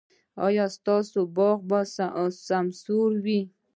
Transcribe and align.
ایا 0.45 0.65
ستاسو 0.75 1.19
باغ 1.35 1.57
به 1.69 1.79
سمسور 2.47 3.11
وي؟ 3.25 3.41